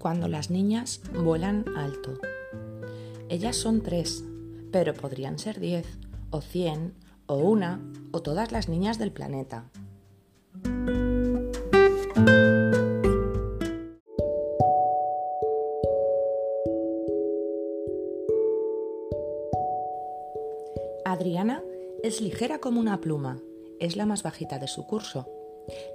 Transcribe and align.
cuando 0.00 0.28
las 0.28 0.50
niñas 0.50 1.02
vuelan 1.12 1.64
alto. 1.76 2.18
Ellas 3.28 3.54
son 3.54 3.82
tres, 3.82 4.24
pero 4.72 4.94
podrían 4.94 5.38
ser 5.38 5.60
diez, 5.60 5.86
o 6.30 6.40
cien, 6.40 6.94
o 7.26 7.36
una, 7.36 7.80
o 8.10 8.22
todas 8.22 8.50
las 8.50 8.68
niñas 8.68 8.98
del 8.98 9.12
planeta. 9.12 9.70
Adriana 21.04 21.62
es 22.02 22.22
ligera 22.22 22.58
como 22.58 22.80
una 22.80 23.00
pluma, 23.00 23.38
es 23.78 23.96
la 23.96 24.06
más 24.06 24.22
bajita 24.22 24.58
de 24.58 24.66
su 24.66 24.86
curso 24.86 25.39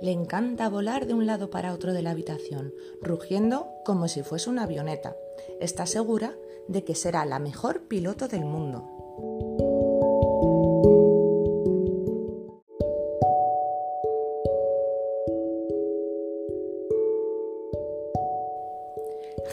le 0.02 0.12
encanta 0.12 0.70
volar 0.70 1.05
de 1.08 1.14
un 1.14 1.26
lado 1.26 1.50
para 1.50 1.73
otro 1.73 1.94
de 1.94 2.02
la 2.02 2.12
habitación, 2.12 2.73
rugiendo 3.02 3.68
como 3.84 4.08
si 4.08 4.23
fuese 4.23 4.50
una 4.50 4.64
avioneta. 4.64 5.16
Está 5.60 5.86
segura 5.86 6.36
de 6.68 6.84
que 6.84 6.96
será 6.96 7.26
la 7.26 7.40
mejor 7.40 7.88
piloto 7.88 8.28
del 8.28 8.46
mundo. 8.46 8.92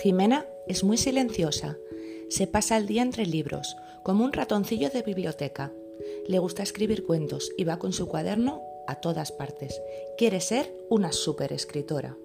Jimena 0.03 0.47
es 0.67 0.83
muy 0.83 0.97
silenciosa. 0.97 1.79
Se 2.29 2.47
pasa 2.47 2.77
el 2.77 2.87
día 2.87 3.03
entre 3.03 3.27
libros, 3.27 3.77
como 4.03 4.25
un 4.25 4.33
ratoncillo 4.33 4.91
de 4.91 5.03
biblioteca. 5.03 5.73
Le 6.27 6.39
gusta 6.39 6.62
escribir 6.62 7.05
cuentos 7.05 7.53
y 7.56 7.65
va 7.65 7.79
con 7.79 7.92
su 7.92 8.09
cuaderno 8.09 8.62
a 8.86 8.96
todas 8.96 9.33
partes. 9.33 9.80
Quiere 10.16 10.41
ser 10.41 10.72
una 10.88 11.12
super 11.12 11.52
escritora. 11.52 12.16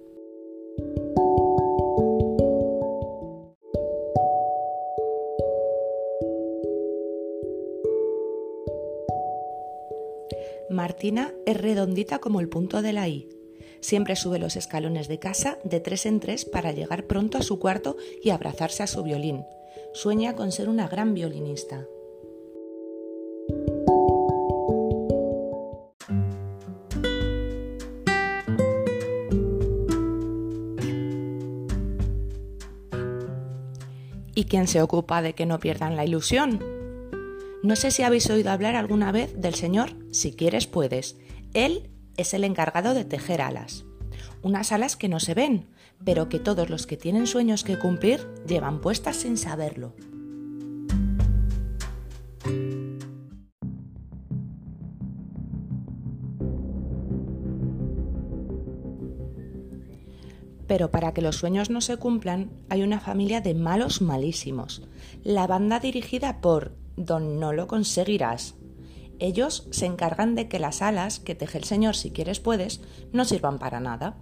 Martina 10.70 11.34
es 11.46 11.56
redondita 11.56 12.18
como 12.18 12.40
el 12.40 12.48
punto 12.48 12.82
de 12.82 12.92
la 12.92 13.08
I. 13.08 13.28
Siempre 13.80 14.16
sube 14.16 14.38
los 14.38 14.56
escalones 14.56 15.08
de 15.08 15.18
casa 15.18 15.58
de 15.64 15.80
tres 15.80 16.04
en 16.06 16.20
tres 16.20 16.44
para 16.44 16.72
llegar 16.72 17.06
pronto 17.06 17.38
a 17.38 17.42
su 17.42 17.58
cuarto 17.58 17.96
y 18.22 18.30
abrazarse 18.30 18.82
a 18.82 18.86
su 18.86 19.02
violín. 19.02 19.44
Sueña 19.92 20.36
con 20.36 20.52
ser 20.52 20.68
una 20.68 20.86
gran 20.86 21.14
violinista. 21.14 21.86
¿Y 34.48 34.50
quién 34.50 34.66
se 34.66 34.80
ocupa 34.80 35.20
de 35.20 35.34
que 35.34 35.44
no 35.44 35.60
pierdan 35.60 35.94
la 35.94 36.06
ilusión? 36.06 36.64
No 37.62 37.76
sé 37.76 37.90
si 37.90 38.02
habéis 38.02 38.30
oído 38.30 38.50
hablar 38.50 38.76
alguna 38.76 39.12
vez 39.12 39.38
del 39.38 39.54
señor 39.54 39.90
Si 40.10 40.32
quieres 40.32 40.66
puedes. 40.66 41.18
Él 41.52 41.90
es 42.16 42.32
el 42.32 42.44
encargado 42.44 42.94
de 42.94 43.04
tejer 43.04 43.42
alas. 43.42 43.84
Unas 44.40 44.72
alas 44.72 44.96
que 44.96 45.10
no 45.10 45.20
se 45.20 45.34
ven, 45.34 45.68
pero 46.02 46.30
que 46.30 46.38
todos 46.38 46.70
los 46.70 46.86
que 46.86 46.96
tienen 46.96 47.26
sueños 47.26 47.62
que 47.62 47.78
cumplir 47.78 48.26
llevan 48.46 48.80
puestas 48.80 49.16
sin 49.16 49.36
saberlo. 49.36 49.94
Pero 60.68 60.90
para 60.90 61.12
que 61.14 61.22
los 61.22 61.36
sueños 61.36 61.70
no 61.70 61.80
se 61.80 61.96
cumplan, 61.96 62.52
hay 62.68 62.82
una 62.82 63.00
familia 63.00 63.40
de 63.40 63.54
malos 63.54 64.02
malísimos. 64.02 64.82
La 65.24 65.46
banda 65.46 65.80
dirigida 65.80 66.40
por 66.40 66.76
Don 66.96 67.40
No 67.40 67.52
lo 67.52 67.66
conseguirás. 67.66 68.54
Ellos 69.18 69.66
se 69.70 69.86
encargan 69.86 70.34
de 70.34 70.46
que 70.48 70.60
las 70.60 70.82
alas 70.82 71.18
que 71.18 71.34
teje 71.34 71.58
el 71.58 71.64
Señor 71.64 71.96
si 71.96 72.10
quieres 72.10 72.38
puedes 72.38 72.82
no 73.12 73.24
sirvan 73.24 73.58
para 73.58 73.80
nada. 73.80 74.18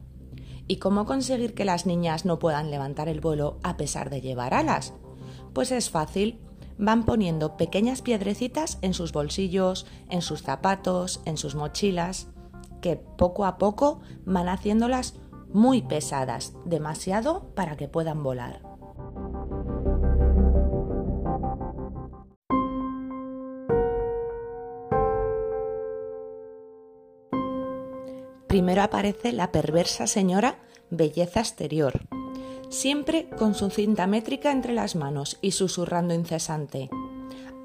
¿Y 0.68 0.76
cómo 0.76 1.04
conseguir 1.04 1.52
que 1.54 1.64
las 1.64 1.84
niñas 1.84 2.24
no 2.24 2.38
puedan 2.38 2.70
levantar 2.70 3.08
el 3.08 3.20
vuelo 3.20 3.58
a 3.62 3.76
pesar 3.76 4.08
de 4.08 4.20
llevar 4.20 4.54
alas? 4.54 4.94
Pues 5.52 5.72
es 5.72 5.90
fácil. 5.90 6.40
Van 6.78 7.04
poniendo 7.04 7.56
pequeñas 7.56 8.02
piedrecitas 8.02 8.78
en 8.82 8.94
sus 8.94 9.12
bolsillos, 9.12 9.86
en 10.10 10.22
sus 10.22 10.42
zapatos, 10.42 11.22
en 11.24 11.38
sus 11.38 11.54
mochilas, 11.54 12.28
que 12.80 12.96
poco 12.96 13.46
a 13.46 13.58
poco 13.58 14.00
van 14.24 14.48
haciéndolas 14.48 15.14
muy 15.56 15.80
pesadas, 15.80 16.52
demasiado 16.66 17.54
para 17.54 17.78
que 17.78 17.88
puedan 17.88 18.22
volar. 18.22 18.60
Primero 28.46 28.82
aparece 28.82 29.32
la 29.32 29.50
perversa 29.50 30.06
señora 30.06 30.58
Belleza 30.90 31.40
Exterior, 31.40 32.06
siempre 32.68 33.30
con 33.30 33.54
su 33.54 33.70
cinta 33.70 34.06
métrica 34.06 34.52
entre 34.52 34.74
las 34.74 34.94
manos 34.94 35.38
y 35.40 35.52
susurrando 35.52 36.12
incesante. 36.12 36.90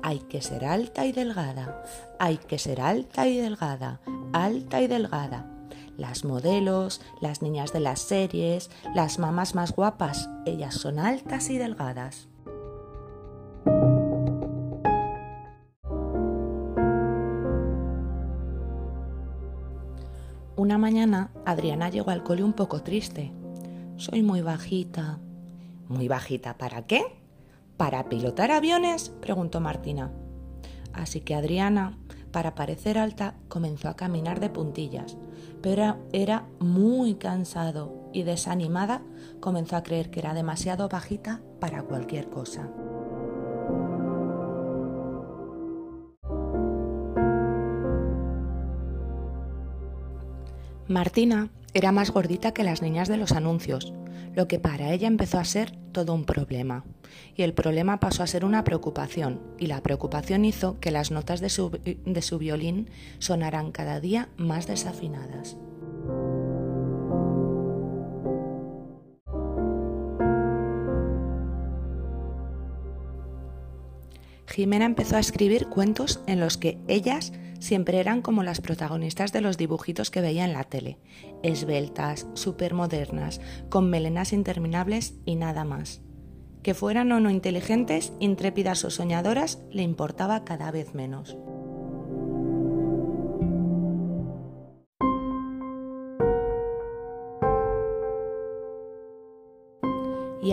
Hay 0.02 0.19
que 0.19 0.41
ser 0.41 0.63
alta 0.63 1.06
y 1.06 1.12
delgada, 1.12 1.84
hay 2.19 2.38
que 2.38 2.58
ser 2.58 2.79
alta 2.79 3.28
y 3.28 3.35
delgada, 3.35 4.00
alta 4.31 4.81
y 4.81 4.88
delgada 4.88 5.60
las 6.01 6.25
modelos, 6.25 7.00
las 7.22 7.44
niñas 7.44 7.72
de 7.72 7.79
las 7.79 8.00
series, 8.00 8.72
las 8.95 9.19
mamás 9.19 9.53
más 9.53 9.72
guapas, 9.73 10.29
ellas 10.45 10.73
son 10.73 10.97
altas 10.97 11.50
y 11.51 11.59
delgadas. 11.59 12.28
Una 20.56 20.78
mañana 20.78 21.31
Adriana 21.45 21.90
llegó 21.90 22.09
al 22.09 22.23
cole 22.23 22.44
un 22.44 22.53
poco 22.53 22.81
triste. 22.81 23.31
Soy 23.97 24.23
muy 24.23 24.41
bajita. 24.41 25.19
¿Muy 25.88 26.07
bajita 26.07 26.57
para 26.57 26.88
qué? 26.88 27.03
¿Para 27.78 28.09
pilotar 28.09 28.51
aviones? 28.51 29.09
preguntó 29.09 29.59
Martina. 29.59 30.11
Así 30.94 31.22
que 31.22 31.35
Adriana, 31.35 31.97
para 32.31 32.56
parecer 32.56 32.97
alta, 32.97 33.36
comenzó 33.47 33.90
a 33.90 33.96
caminar 33.96 34.40
de 34.40 34.50
puntillas, 34.50 35.18
pero 35.62 35.97
era 36.12 36.47
muy 36.59 37.16
cansado 37.16 38.09
y 38.14 38.24
desanimada 38.24 39.02
comenzó 39.40 39.75
a 39.75 39.84
creer 39.84 40.09
que 40.09 40.19
era 40.19 40.34
demasiado 40.34 40.90
bajita 40.90 41.41
para 41.59 41.84
cualquier 41.84 42.30
cosa. 42.30 42.70
Martina 50.88 51.50
era 51.74 51.94
más 51.94 52.12
gordita 52.12 52.53
que 52.53 52.66
las 52.66 52.81
niñas 52.81 53.08
de 53.08 53.16
los 53.16 53.31
anuncios, 53.31 53.94
lo 54.36 54.47
que 54.47 54.59
para 54.59 54.92
ella 54.92 55.08
empezó 55.08 55.40
a 55.40 55.46
ser 55.46 55.72
todo 55.92 56.14
un 56.14 56.25
problema. 56.25 56.86
Y 57.36 57.44
el 57.44 57.53
problema 57.53 58.00
pasó 58.00 58.24
a 58.24 58.28
ser 58.28 58.46
una 58.46 58.64
preocupación, 58.64 59.42
y 59.58 59.68
la 59.68 59.81
preocupación 59.81 60.46
hizo 60.46 60.80
que 60.80 60.92
las 60.92 61.12
notas 61.12 61.42
de 61.42 61.50
su, 61.50 61.69
de 61.69 62.22
su 62.22 62.38
violín 62.38 62.90
sonaran 63.20 63.72
cada 63.72 64.00
día 64.00 64.30
más 64.38 64.68
desafinadas. 64.68 65.58
Jimena 74.47 74.86
empezó 74.86 75.16
a 75.16 75.20
escribir 75.20 75.68
cuentos 75.68 76.20
en 76.28 76.41
los 76.41 76.58
que 76.58 76.78
ellas 76.88 77.32
siempre 77.61 77.99
eran 77.99 78.22
como 78.22 78.43
las 78.43 78.59
protagonistas 78.59 79.31
de 79.31 79.40
los 79.40 79.58
dibujitos 79.58 80.11
que 80.11 80.19
veía 80.19 80.43
en 80.43 80.52
la 80.53 80.66
tele, 80.66 80.97
esbeltas, 81.43 82.28
supermodernas, 82.34 83.40
con 83.69 83.90
melenas 83.90 84.34
interminables 84.34 85.13
y 85.25 85.35
nada 85.35 85.63
más. 85.63 86.02
Que 86.63 86.73
fueran 86.73 87.11
o 87.11 87.19
no 87.19 87.29
inteligentes, 87.29 88.11
intrépidas 88.19 88.84
o 88.84 88.90
soñadoras, 88.90 89.61
le 89.72 89.84
importaba 89.84 90.43
cada 90.43 90.72
vez 90.72 90.93
menos. 90.93 91.37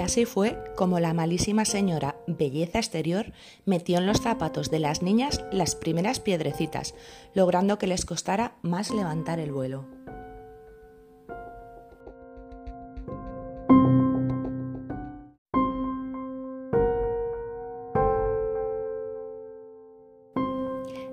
Así 0.08 0.24
fue 0.24 0.56
como 0.74 1.00
la 1.00 1.12
malísima 1.12 1.66
señora 1.66 2.16
Belleza 2.26 2.78
Exterior 2.78 3.30
metió 3.66 3.98
en 3.98 4.06
los 4.06 4.22
zapatos 4.22 4.70
de 4.70 4.78
las 4.78 5.02
niñas 5.02 5.44
las 5.52 5.76
primeras 5.76 6.18
piedrecitas, 6.18 6.94
logrando 7.34 7.76
que 7.76 7.86
les 7.86 8.06
costara 8.06 8.56
más 8.62 8.90
levantar 8.90 9.38
el 9.38 9.52
vuelo. 9.52 9.84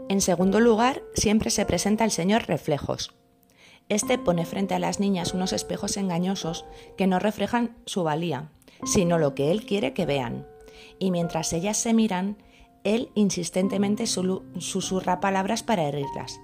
En 0.08 0.22
segundo 0.22 0.62
lugar, 0.62 1.04
siempre 1.16 1.50
se 1.50 1.66
presenta 1.66 2.06
el 2.06 2.12
señor 2.12 2.48
Reflejos, 2.48 3.14
este 3.90 4.18
pone 4.18 4.46
frente 4.46 4.74
a 4.74 4.80
las 4.80 5.02
niñas 5.02 5.34
unos 5.34 5.52
espejos 5.52 5.98
engañosos 5.98 6.64
que 6.96 7.08
no 7.08 7.20
reflejan 7.20 7.76
su 7.86 8.04
valía 8.04 8.52
sino 8.84 9.18
lo 9.18 9.36
que 9.36 9.52
él 9.52 9.66
quiere 9.66 9.94
que 9.94 10.06
vean. 10.06 10.48
Y 11.00 11.12
mientras 11.12 11.54
ellas 11.54 11.78
se 11.78 11.94
miran, 11.94 12.38
él 12.84 13.10
insistentemente 13.16 14.06
susurra 14.08 15.20
palabras 15.20 15.64
para 15.64 15.84
herirlas. 15.84 16.40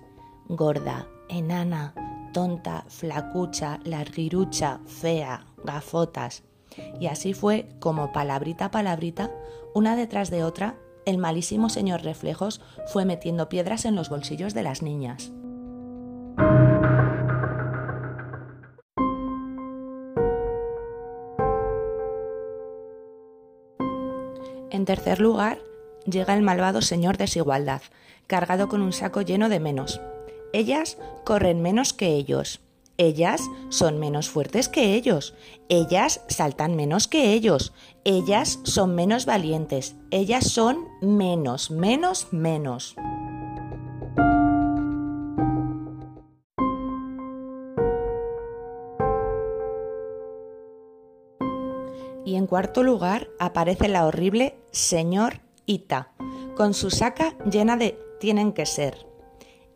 Gorda, 0.47 1.07
enana, 1.29 1.93
tonta, 2.33 2.85
flacucha, 2.87 3.79
larguirucha, 3.83 4.79
fea, 4.85 5.45
gafotas. 5.63 6.43
Y 6.99 7.07
así 7.07 7.33
fue 7.33 7.69
como 7.79 8.11
palabrita 8.11 8.65
a 8.65 8.71
palabrita, 8.71 9.31
una 9.73 9.95
detrás 9.95 10.29
de 10.31 10.43
otra, 10.43 10.75
el 11.05 11.17
malísimo 11.17 11.69
señor 11.69 12.03
Reflejos 12.03 12.61
fue 12.87 13.05
metiendo 13.05 13.49
piedras 13.49 13.85
en 13.85 13.95
los 13.95 14.09
bolsillos 14.09 14.53
de 14.53 14.63
las 14.63 14.81
niñas. 14.81 15.31
Tercer 24.91 25.21
lugar, 25.21 25.57
llega 26.05 26.33
el 26.33 26.41
malvado 26.41 26.81
señor 26.81 27.15
Desigualdad, 27.15 27.81
cargado 28.27 28.67
con 28.67 28.81
un 28.81 28.91
saco 28.91 29.21
lleno 29.21 29.47
de 29.47 29.61
menos. 29.61 30.01
Ellas 30.51 30.97
corren 31.23 31.61
menos 31.61 31.93
que 31.93 32.07
ellos. 32.07 32.59
Ellas 32.97 33.39
son 33.69 33.99
menos 33.99 34.29
fuertes 34.29 34.67
que 34.67 34.93
ellos. 34.93 35.33
Ellas 35.69 36.25
saltan 36.27 36.75
menos 36.75 37.07
que 37.07 37.31
ellos. 37.31 37.71
Ellas 38.03 38.59
son 38.63 38.93
menos 38.93 39.25
valientes. 39.25 39.95
Ellas 40.11 40.51
son 40.51 40.89
menos, 41.01 41.71
menos, 41.71 42.27
menos. 42.33 42.97
Cuarto 52.51 52.83
lugar 52.83 53.29
aparece 53.39 53.87
la 53.87 54.05
horrible 54.05 54.57
señor 54.71 55.39
Ita, 55.65 56.11
con 56.57 56.73
su 56.73 56.91
saca 56.91 57.37
llena 57.49 57.77
de 57.77 57.97
tienen 58.19 58.51
que 58.51 58.65
ser. 58.65 59.07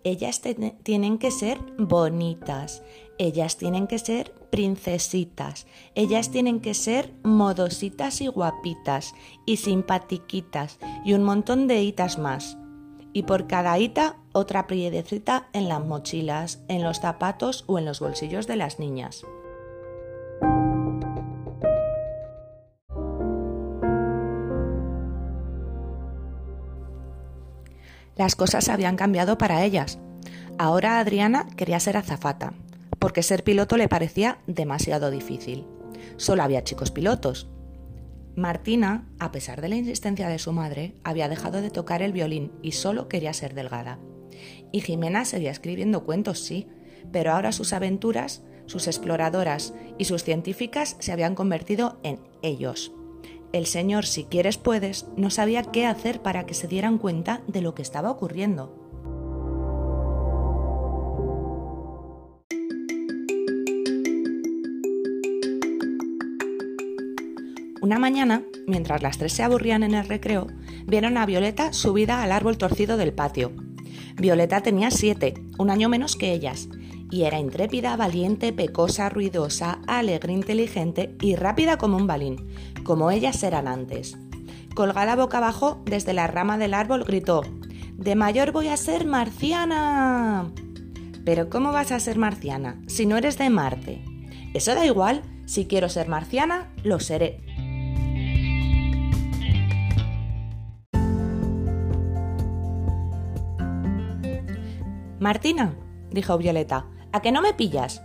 Ellas 0.03 0.41
tienen 0.83 1.17
que 1.17 1.31
ser 1.31 1.57
bonitas, 1.77 2.83
ellas 3.17 3.55
tienen 3.55 3.87
que 3.87 3.97
ser 3.97 4.33
princesitas, 4.49 5.67
ellas 5.95 6.31
tienen 6.31 6.59
que 6.59 6.73
ser 6.73 7.13
modositas 7.23 8.19
y 8.19 8.27
guapitas 8.27 9.13
y 9.45 9.55
simpatiquitas 9.55 10.77
y 11.05 11.13
un 11.13 11.23
montón 11.23 11.67
de 11.67 11.81
hitas 11.81 12.19
más. 12.19 12.57
Y 13.13 13.23
por 13.23 13.47
cada 13.47 13.79
hita 13.79 14.17
otra 14.33 14.67
priedecita 14.67 15.47
en 15.53 15.69
las 15.69 15.79
mochilas, 15.79 16.61
en 16.67 16.83
los 16.83 16.99
zapatos 16.99 17.63
o 17.67 17.79
en 17.79 17.85
los 17.85 18.01
bolsillos 18.01 18.47
de 18.47 18.57
las 18.57 18.79
niñas. 18.79 19.23
Las 28.15 28.35
cosas 28.35 28.69
habían 28.69 28.95
cambiado 28.95 29.37
para 29.37 29.63
ellas. 29.63 29.99
Ahora 30.57 30.99
Adriana 30.99 31.47
quería 31.57 31.79
ser 31.79 31.97
azafata, 31.97 32.53
porque 32.99 33.23
ser 33.23 33.43
piloto 33.43 33.75
le 33.75 33.89
parecía 33.89 34.39
demasiado 34.47 35.11
difícil. 35.11 35.65
Solo 36.17 36.43
había 36.43 36.63
chicos 36.63 36.91
pilotos. 36.91 37.49
Martina, 38.35 39.07
a 39.19 39.31
pesar 39.31 39.61
de 39.61 39.69
la 39.69 39.75
insistencia 39.75 40.29
de 40.29 40.39
su 40.39 40.53
madre, 40.53 40.95
había 41.03 41.29
dejado 41.29 41.61
de 41.61 41.69
tocar 41.69 42.01
el 42.01 42.13
violín 42.13 42.51
y 42.61 42.71
solo 42.71 43.07
quería 43.09 43.33
ser 43.33 43.53
delgada. 43.53 43.99
Y 44.71 44.81
Jimena 44.81 45.25
seguía 45.25 45.51
escribiendo 45.51 46.03
cuentos, 46.03 46.39
sí, 46.39 46.67
pero 47.11 47.31
ahora 47.31 47.51
sus 47.51 47.73
aventuras, 47.73 48.43
sus 48.65 48.87
exploradoras 48.87 49.73
y 49.97 50.05
sus 50.05 50.23
científicas 50.23 50.95
se 50.99 51.11
habían 51.11 51.35
convertido 51.35 51.99
en 52.03 52.19
ellos. 52.41 52.94
El 53.55 53.67
señor, 53.67 54.05
si 54.05 54.25
quieres 54.25 54.57
puedes, 54.57 55.07
no 55.15 55.29
sabía 55.29 55.63
qué 55.63 55.85
hacer 55.85 56.21
para 56.21 56.45
que 56.45 56.53
se 56.53 56.67
dieran 56.67 56.97
cuenta 56.97 57.41
de 57.47 57.61
lo 57.61 57.73
que 57.73 57.83
estaba 57.83 58.11
ocurriendo. 58.11 58.75
Una 67.81 67.97
mañana, 67.97 68.43
mientras 68.67 69.01
las 69.01 69.17
tres 69.17 69.31
se 69.31 69.43
aburrían 69.43 69.83
en 69.83 69.93
el 69.93 70.05
recreo, 70.05 70.47
vieron 70.85 71.17
a 71.17 71.25
Violeta 71.25 71.71
subida 71.71 72.23
al 72.23 72.33
árbol 72.33 72.57
torcido 72.57 72.97
del 72.97 73.13
patio. 73.13 73.53
Violeta 74.17 74.59
tenía 74.63 74.91
siete, 74.91 75.33
un 75.57 75.69
año 75.69 75.87
menos 75.87 76.17
que 76.17 76.33
ellas, 76.33 76.67
y 77.15 77.23
era 77.23 77.39
intrépida, 77.39 77.95
valiente, 77.95 78.51
pecosa, 78.51 79.07
ruidosa, 79.07 79.79
alegre, 79.87 80.33
inteligente 80.33 81.15
y 81.21 81.37
rápida 81.37 81.77
como 81.77 81.95
un 81.95 82.07
balín, 82.07 82.45
como 82.83 83.09
ellas 83.09 83.41
eran 83.41 83.69
antes. 83.69 84.17
Colgada 84.75 85.15
boca 85.15 85.37
abajo 85.37 85.81
desde 85.85 86.11
la 86.11 86.27
rama 86.27 86.57
del 86.57 86.73
árbol, 86.73 87.05
gritó 87.05 87.43
De 87.93 88.15
mayor 88.15 88.51
voy 88.51 88.67
a 88.67 88.75
ser 88.75 89.05
marciana. 89.05 90.51
Pero 91.23 91.49
¿cómo 91.49 91.71
vas 91.71 91.93
a 91.93 92.01
ser 92.01 92.17
marciana 92.17 92.81
si 92.87 93.05
no 93.05 93.15
eres 93.15 93.37
de 93.37 93.49
Marte? 93.49 94.03
Eso 94.53 94.75
da 94.75 94.85
igual, 94.85 95.21
si 95.45 95.67
quiero 95.67 95.87
ser 95.87 96.09
marciana, 96.09 96.73
lo 96.83 96.99
seré. 96.99 97.39
Martina, 105.17 105.73
dijo 106.11 106.37
Violeta, 106.37 106.87
¿a 107.15 107.21
que 107.21 107.31
no 107.31 107.41
me 107.41 107.53
pillas? 107.53 108.01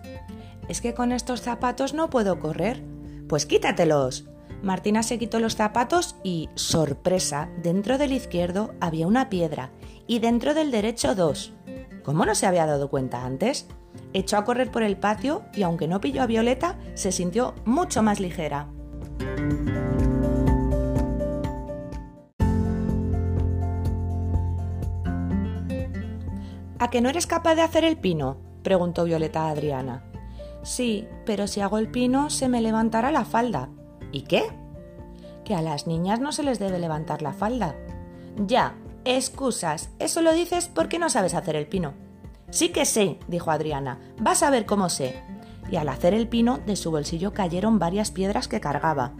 Es 0.69 0.81
que 0.81 0.95
con 0.95 1.11
estos 1.11 1.41
zapatos 1.41 1.95
no 1.95 2.11
puedo 2.11 2.39
correr. 2.39 2.81
Pues 3.29 3.45
quítatelos. 3.45 4.29
Martina 4.63 5.03
se 5.03 5.19
quitó 5.19 5.41
los 5.41 5.57
zapatos 5.57 6.15
y, 6.23 6.49
sorpresa, 6.55 7.49
dentro 7.61 7.99
del 7.99 8.13
izquierdo 8.13 8.73
había 8.79 9.09
una 9.09 9.29
piedra 9.29 9.71
y 10.07 10.21
dentro 10.21 10.55
del 10.55 10.71
derecho 10.71 11.17
dos. 11.17 11.53
¿Cómo 12.05 12.25
no 12.25 12.37
se 12.37 12.47
había 12.47 12.67
dado 12.67 12.89
cuenta 12.89 13.25
antes? 13.25 13.67
Echó 14.13 14.37
a 14.37 14.45
correr 14.45 14.71
por 14.71 14.85
el 14.85 14.97
patio 14.97 15.43
y 15.55 15.63
aunque 15.63 15.89
no 15.89 16.01
pilló 16.01 16.23
a 16.23 16.27
Violeta, 16.27 16.79
se 16.95 17.11
sintió 17.11 17.57
mucho 17.65 18.05
más 18.05 18.21
ligera. 18.21 18.69
¿A 26.79 26.91
que 26.91 27.01
no 27.01 27.09
eres 27.09 27.27
capaz 27.27 27.57
de 27.57 27.63
hacer 27.63 27.85
el 27.85 27.97
pino? 27.97 28.50
Preguntó 28.63 29.05
Violeta 29.05 29.45
a 29.45 29.51
Adriana. 29.51 30.05
Sí, 30.63 31.07
pero 31.25 31.47
si 31.47 31.61
hago 31.61 31.79
el 31.79 31.91
pino 31.91 32.31
se 32.31 32.49
me 32.49 32.61
levantará 32.61 33.11
la 33.11 33.25
falda. 33.25 33.69
¿Y 34.13 34.23
qué? 34.23 34.45
Que 35.45 35.55
a 35.55 35.63
las 35.63 35.87
niñas 35.87 36.21
no 36.21 36.33
se 36.33 36.43
les 36.43 36.59
debe 36.59 36.79
levantar 36.79 37.23
la 37.23 37.33
falda. 37.33 37.75
Ya, 38.37 38.75
excusas, 39.05 39.91
eso 39.99 40.23
lo 40.23 40.33
dices 40.33 40.71
porque 40.73 40.99
no 40.99 41.09
sabes 41.09 41.35
hacer 41.35 41.57
el 41.57 41.67
pino. 41.67 41.95
Sí 42.51 42.71
que 42.71 42.85
sé, 42.85 43.19
dijo 43.29 43.51
Adriana, 43.51 43.99
vas 44.19 44.43
a 44.43 44.51
ver 44.51 44.67
cómo 44.67 44.89
sé. 44.89 45.23
Y 45.71 45.77
al 45.77 45.89
hacer 45.89 46.15
el 46.15 46.29
pino, 46.29 46.59
de 46.59 46.77
su 46.77 46.91
bolsillo 46.91 47.33
cayeron 47.33 47.79
varias 47.79 48.11
piedras 48.11 48.49
que 48.49 48.61
cargaba. 48.61 49.15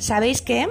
¿Sabéis 0.00 0.40
qué? 0.40 0.66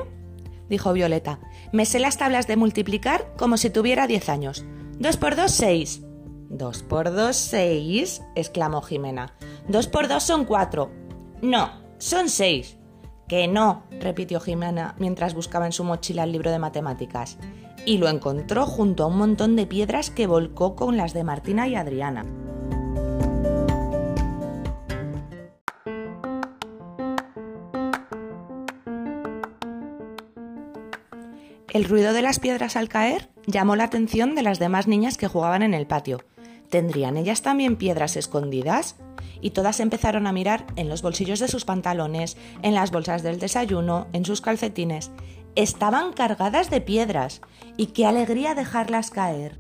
Dijo 0.70 0.94
Violeta. 0.94 1.40
Me 1.72 1.86
sé 1.86 2.00
las 2.00 2.18
tablas 2.18 2.48
de 2.48 2.58
multiplicar 2.58 3.34
como 3.38 3.58
si 3.58 3.70
tuviera 3.70 4.08
diez 4.08 4.30
años. 4.30 4.66
Dos 5.00 5.18
por 5.18 5.36
dos, 5.36 5.52
seis. 5.52 6.02
¿Dos 6.50 6.84
por 6.84 7.14
dos, 7.14 7.36
seis? 7.36 8.22
exclamó 8.36 8.82
Jimena. 8.82 9.34
Dos 9.68 9.88
por 9.88 10.08
dos 10.08 10.24
son 10.24 10.46
cuatro. 10.46 10.92
No, 11.42 11.72
son 11.98 12.30
seis. 12.30 12.78
Que 13.28 13.48
no, 13.48 13.84
repitió 14.00 14.40
Jimena 14.40 14.96
mientras 14.98 15.36
buscaba 15.36 15.68
en 15.68 15.72
su 15.72 15.84
mochila 15.84 16.24
el 16.24 16.32
libro 16.32 16.52
de 16.52 16.60
matemáticas. 16.60 17.38
Y 17.86 17.98
lo 17.98 18.10
encontró 18.10 18.66
junto 18.66 19.04
a 19.04 19.08
un 19.08 19.18
montón 19.18 19.56
de 19.56 19.68
piedras 19.68 20.10
que 20.10 20.28
volcó 20.28 20.76
con 20.76 20.98
las 20.98 21.14
de 21.14 21.24
Martina 21.24 21.68
y 21.68 21.76
Adriana. 21.76 22.26
El 31.72 31.84
ruido 31.84 32.14
de 32.14 32.24
las 32.24 32.40
piedras 32.40 32.76
al 32.76 32.90
caer 32.90 33.30
llamó 33.46 33.76
la 33.76 33.84
atención 33.84 34.34
de 34.34 34.42
las 34.42 34.58
demás 34.58 34.88
niñas 34.88 35.18
que 35.18 35.28
jugaban 35.28 35.62
en 35.62 35.76
el 35.76 35.86
patio. 35.86 36.24
¿Tendrían 36.70 37.16
ellas 37.16 37.44
también 37.44 37.76
piedras 37.76 38.16
escondidas? 38.16 38.96
Y 39.40 39.52
todas 39.52 39.80
empezaron 39.80 40.26
a 40.26 40.32
mirar 40.32 40.66
en 40.76 40.90
los 40.90 41.04
bolsillos 41.04 41.40
de 41.40 41.48
sus 41.48 41.66
pantalones, 41.66 42.38
en 42.64 42.74
las 42.74 42.92
bolsas 42.92 43.22
del 43.22 43.40
desayuno, 43.40 44.08
en 44.14 44.26
sus 44.26 44.42
calcetines. 44.42 45.12
Estaban 45.56 46.14
cargadas 46.14 46.72
de 46.72 46.82
piedras. 46.82 47.42
Y 47.78 47.88
qué 47.88 48.08
alegría 48.08 48.56
dejarlas 48.56 49.12
caer. 49.12 49.60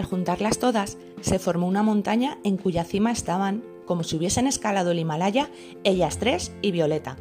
Al 0.00 0.06
juntarlas 0.06 0.58
todas, 0.58 0.96
se 1.20 1.38
formó 1.38 1.66
una 1.66 1.82
montaña 1.82 2.38
en 2.42 2.56
cuya 2.56 2.84
cima 2.84 3.12
estaban, 3.12 3.62
como 3.84 4.02
si 4.02 4.16
hubiesen 4.16 4.46
escalado 4.46 4.92
el 4.92 4.98
Himalaya, 4.98 5.50
ellas 5.84 6.16
tres 6.16 6.54
y 6.62 6.70
Violeta. 6.70 7.18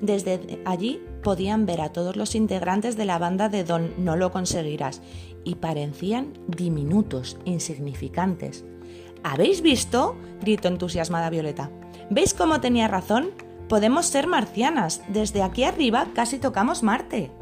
Desde 0.00 0.62
allí 0.64 1.02
podían 1.24 1.66
ver 1.66 1.80
a 1.80 1.88
todos 1.88 2.14
los 2.14 2.36
integrantes 2.36 2.96
de 2.96 3.04
la 3.04 3.18
banda 3.18 3.48
de 3.48 3.64
Don 3.64 3.92
No 3.98 4.14
lo 4.14 4.30
conseguirás 4.30 5.02
y 5.42 5.56
parecían 5.56 6.34
diminutos, 6.46 7.36
insignificantes. 7.46 8.64
¿Habéis 9.24 9.60
visto? 9.60 10.14
gritó 10.40 10.68
entusiasmada 10.68 11.30
Violeta. 11.30 11.68
¿Veis 12.10 12.32
cómo 12.32 12.60
tenía 12.60 12.86
razón? 12.86 13.30
Podemos 13.68 14.06
ser 14.06 14.28
marcianas. 14.28 15.02
Desde 15.08 15.42
aquí 15.42 15.64
arriba 15.64 16.06
casi 16.14 16.38
tocamos 16.38 16.84
Marte. 16.84 17.32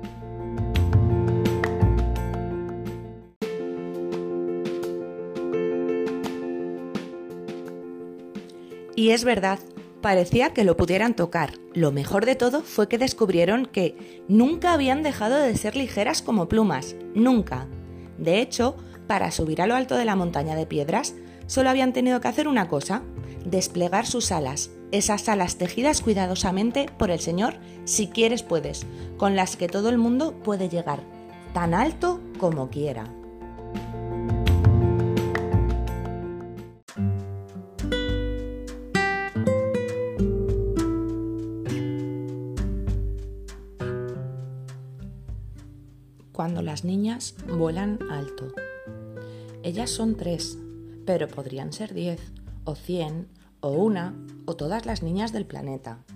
Y 8.99 9.13
es 9.13 9.23
verdad, 9.23 9.61
parecía 10.01 10.53
que 10.53 10.65
lo 10.65 10.77
pudieran 10.77 11.15
tocar. 11.15 11.53
Lo 11.73 11.93
mejor 11.93 12.27
de 12.27 12.35
todo 12.35 12.63
fue 12.63 12.89
que 12.89 12.99
descubrieron 12.99 13.67
que 13.67 14.25
nunca 14.27 14.73
habían 14.73 15.05
dejado 15.05 15.39
de 15.39 15.57
ser 15.57 15.77
ligeras 15.77 16.21
como 16.21 16.49
plumas, 16.49 16.97
nunca. 17.15 17.69
De 18.19 18.41
hecho, 18.41 18.75
para 19.07 19.31
subir 19.31 19.63
a 19.63 19.69
lo 19.69 19.77
alto 19.77 19.95
de 19.95 20.05
la 20.05 20.17
montaña 20.17 20.57
de 20.57 20.67
piedras, 20.67 21.15
solo 21.47 21.71
habían 21.71 21.93
tenido 21.93 22.21
que 22.21 22.27
hacer 22.27 22.49
una 22.49 22.67
cosa, 22.67 23.05
desplegar 23.45 24.05
sus 24.05 24.33
alas, 24.33 24.73
esas 24.91 25.29
alas 25.29 25.59
tejidas 25.59 26.01
cuidadosamente 26.01 26.91
por 26.99 27.13
el 27.13 27.21
Señor, 27.21 27.55
si 27.85 28.09
quieres 28.09 28.43
puedes, 28.43 28.85
con 29.17 29.37
las 29.37 29.55
que 29.55 29.69
todo 29.69 29.91
el 29.91 29.99
mundo 29.99 30.35
puede 30.43 30.69
llegar, 30.69 31.05
tan 31.55 31.73
alto 31.73 32.19
como 32.41 32.69
quiera. 32.69 33.05
Cuando 46.49 46.63
las 46.63 46.83
niñas 46.83 47.35
vuelan 47.47 47.99
alto. 48.11 48.47
Ellas 49.63 49.91
son 49.91 50.17
tres, 50.17 50.57
pero 51.05 51.29
podrían 51.29 51.75
ser 51.75 51.93
diez, 51.93 52.33
o 52.65 52.75
cien, 52.75 53.29
o 53.61 53.73
una, 53.73 54.15
o 54.47 54.57
todas 54.57 54.87
las 54.87 55.03
niñas 55.03 55.31
del 55.35 55.45
planeta. 55.45 56.07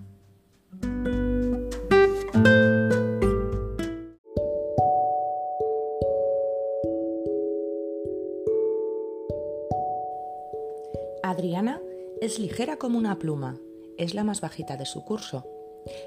Adriana 11.22 11.78
es 12.22 12.38
ligera 12.38 12.78
como 12.78 12.96
una 12.96 13.18
pluma, 13.18 13.58
es 13.98 14.14
la 14.14 14.24
más 14.24 14.40
bajita 14.40 14.78
de 14.78 14.86
su 14.86 15.04
curso 15.04 15.44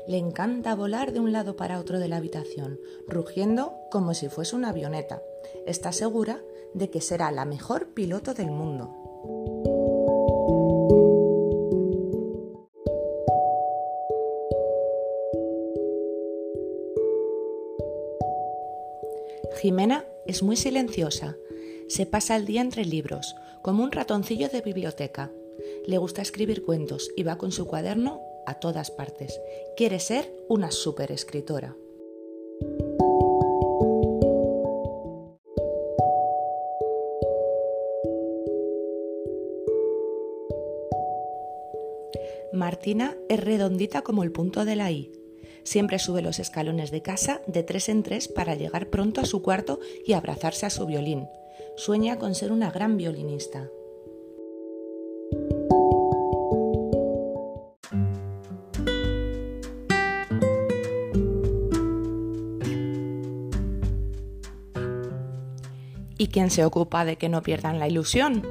le 0.08 0.18
encanta 0.18 0.76
volar 0.76 1.12
de 1.14 1.20
un 1.20 1.32
lado 1.32 1.56
para 1.56 1.80
otro 1.80 2.00
de 2.00 2.08
la 2.08 2.18
habitación, 2.18 2.80
rugiendo 3.08 3.74
como 3.92 4.14
si 4.14 4.30
fuese 4.30 4.56
una 4.56 4.70
avioneta. 4.70 5.22
Está 5.66 5.92
segura 5.92 6.42
de 6.74 6.90
que 6.90 7.02
será 7.02 7.32
la 7.32 7.46
mejor 7.46 7.94
piloto 7.94 8.34
del 8.34 8.52
mundo. 8.52 8.94
Jimena 19.62 20.06
es 20.26 20.44
muy 20.44 20.58
silenciosa. 20.58 21.38
Se 21.88 22.06
pasa 22.06 22.36
el 22.36 22.46
día 22.46 22.62
entre 22.62 22.86
libros, 22.86 23.36
como 23.62 23.84
un 23.84 23.92
ratoncillo 23.92 24.50
de 24.50 24.62
biblioteca. 24.62 25.32
Le 25.88 25.98
gusta 25.98 26.22
escribir 26.22 26.64
cuentos 26.64 27.10
y 27.16 27.24
va 27.24 27.38
con 27.38 27.52
su 27.52 27.66
cuaderno 27.66 28.22
a 28.46 28.56
todas 28.56 28.92
partes. 28.92 29.42
Quiere 29.76 30.00
ser 30.00 30.32
una 30.48 30.72
super 30.72 31.12
escritora. 31.12 31.76
Martina 42.56 43.18
es 43.28 43.40
redondita 43.40 44.02
como 44.02 44.24
el 44.24 44.32
punto 44.32 44.64
de 44.66 44.76
la 44.76 44.90
I. 44.92 45.12
Siempre 45.64 46.00
sube 46.00 46.22
los 46.22 46.40
escalones 46.40 46.90
de 46.90 47.02
casa 47.02 47.42
de 47.48 47.64
tres 47.64 47.90
en 47.90 48.02
tres 48.02 48.28
para 48.28 48.56
llegar 48.56 48.90
pronto 48.90 49.20
a 49.20 49.26
su 49.26 49.42
cuarto 49.42 49.80
y 50.06 50.14
abrazarse 50.14 50.66
a 50.66 50.70
su 50.70 50.86
violín. 50.86 51.28
Sueña 51.76 52.18
con 52.18 52.36
ser 52.36 52.52
una 52.52 52.72
gran 52.72 52.98
violinista. 52.98 53.70
¿Y 66.26 66.28
quién 66.28 66.50
se 66.50 66.66
ocupa 66.66 67.06
de 67.06 67.20
que 67.20 67.30
no 67.30 67.44
pierdan 67.44 67.78
la 67.78 67.88
ilusión? 67.88 68.42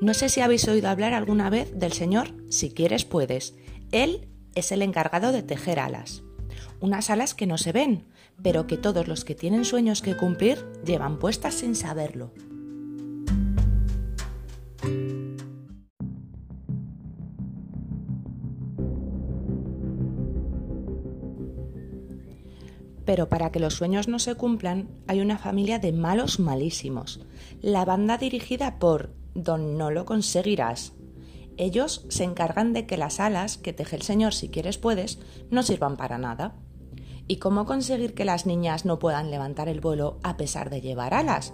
No 0.00 0.14
sé 0.14 0.30
si 0.30 0.40
habéis 0.40 0.66
oído 0.66 0.88
hablar 0.88 1.12
alguna 1.12 1.50
vez 1.50 1.78
del 1.78 1.92
señor 1.92 2.32
Si 2.48 2.70
quieres 2.70 3.04
puedes. 3.04 3.54
Él 3.92 4.28
es 4.54 4.72
el 4.72 4.80
encargado 4.80 5.30
de 5.30 5.42
tejer 5.42 5.78
alas. 5.78 6.22
Unas 6.80 7.10
alas 7.10 7.34
que 7.34 7.46
no 7.46 7.58
se 7.58 7.72
ven, 7.72 8.06
pero 8.42 8.66
que 8.66 8.78
todos 8.78 9.08
los 9.08 9.26
que 9.26 9.34
tienen 9.34 9.66
sueños 9.66 10.00
que 10.00 10.16
cumplir 10.16 10.64
llevan 10.82 11.18
puestas 11.18 11.52
sin 11.52 11.76
saberlo. 11.76 12.32
Pero 23.10 23.28
para 23.28 23.50
que 23.50 23.58
los 23.58 23.74
sueños 23.74 24.06
no 24.06 24.20
se 24.20 24.36
cumplan, 24.36 24.88
hay 25.08 25.20
una 25.20 25.36
familia 25.36 25.80
de 25.80 25.90
malos 25.90 26.38
malísimos. 26.38 27.18
La 27.60 27.84
banda 27.84 28.18
dirigida 28.18 28.78
por 28.78 29.10
Don 29.34 29.76
No 29.76 29.90
lo 29.90 30.04
conseguirás. 30.04 30.92
Ellos 31.56 32.06
se 32.08 32.22
encargan 32.22 32.72
de 32.72 32.86
que 32.86 32.96
las 32.96 33.18
alas 33.18 33.58
que 33.58 33.72
teje 33.72 33.96
el 33.96 34.02
Señor 34.02 34.32
si 34.32 34.48
quieres 34.48 34.78
puedes 34.78 35.18
no 35.50 35.64
sirvan 35.64 35.96
para 35.96 36.18
nada. 36.18 36.54
¿Y 37.26 37.38
cómo 37.38 37.66
conseguir 37.66 38.14
que 38.14 38.24
las 38.24 38.46
niñas 38.46 38.84
no 38.84 39.00
puedan 39.00 39.32
levantar 39.32 39.68
el 39.68 39.80
vuelo 39.80 40.20
a 40.22 40.36
pesar 40.36 40.70
de 40.70 40.80
llevar 40.80 41.12
alas? 41.12 41.52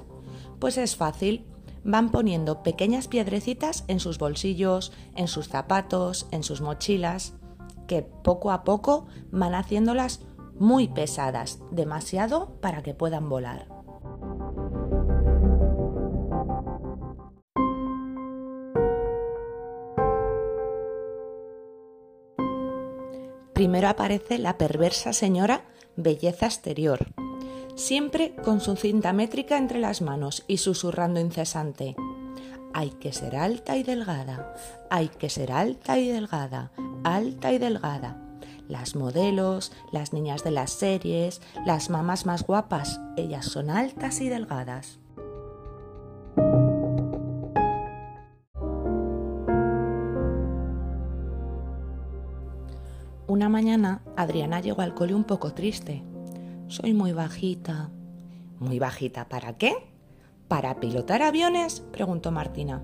Pues 0.59 0.77
es 0.77 0.95
fácil. 0.95 1.47
Van 1.85 2.11
poniendo 2.11 2.63
pequeñas 2.63 3.09
piedrecitas 3.09 3.85
en 3.89 3.99
sus 3.99 4.19
bolsillos, 4.19 4.93
en 5.15 5.27
sus 5.27 5.49
zapatos, 5.49 6.27
en 6.33 6.43
sus 6.43 6.61
mochilas, 6.61 7.33
que 7.87 8.03
poco 8.03 8.51
a 8.51 8.63
poco 8.63 9.07
van 9.31 9.55
haciéndolas 9.55 10.21
muy 10.59 10.89
pesadas, 10.89 11.59
demasiado 11.71 12.59
para 12.61 12.83
que 12.83 12.95
puedan 12.95 13.29
volar. 13.29 13.69
Primero 23.53 23.89
aparece 23.89 24.39
la 24.39 24.59
perversa 24.59 25.15
señora 25.15 25.65
Belleza 25.97 26.45
Exterior, 26.45 27.07
siempre 27.75 28.37
con 28.45 28.61
su 28.61 28.77
cinta 28.77 29.15
métrica 29.15 29.57
entre 29.57 29.79
las 29.79 30.03
manos 30.03 30.45
y 30.47 30.59
susurrando 30.59 31.21
incesante. 31.21 31.97
Hay 32.75 32.91
que 32.91 33.15
ser 33.15 33.35
alta 33.35 33.79
y 33.79 33.83
delgada, 33.83 34.55
hay 34.91 35.09
que 35.09 35.31
ser 35.31 35.53
alta 35.53 35.99
y 35.99 36.09
delgada, 36.09 36.71
alta 37.03 37.51
y 37.51 37.59
delgada 37.59 38.26
las 38.69 38.97
modelos, 38.97 39.73
las 39.93 40.13
niñas 40.13 40.45
de 40.45 40.51
las 40.51 40.73
series, 40.73 41.41
las 41.65 41.91
mamás 41.91 42.27
más 42.27 42.47
guapas, 42.47 43.01
ellas 43.17 43.47
son 43.47 43.71
altas 43.71 44.21
y 44.21 44.29
delgadas. 44.29 44.99
Una 53.29 53.49
mañana 53.49 54.03
Adriana 54.17 54.61
llegó 54.61 54.83
al 54.83 54.95
cole 54.95 55.15
un 55.15 55.25
poco 55.25 55.53
triste. 55.53 56.03
Soy 56.69 56.95
muy 56.95 57.13
bajita. 57.13 57.91
¿Muy 58.61 58.79
bajita 58.79 59.29
para 59.29 59.59
qué? 59.59 59.75
¿Para 60.49 60.81
pilotar 60.81 61.23
aviones? 61.23 61.81
preguntó 61.81 62.31
Martina. 62.31 62.83